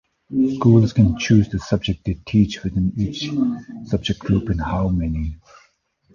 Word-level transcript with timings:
Schools 0.55 0.93
can 0.93 1.15
choose 1.19 1.47
the 1.49 1.59
subjects 1.59 2.01
they 2.03 2.15
teach 2.25 2.63
within 2.63 2.91
each 2.97 3.29
subject 3.85 4.19
group 4.21 4.49
and 4.49 4.59
how 4.59 4.87
many. 4.87 5.37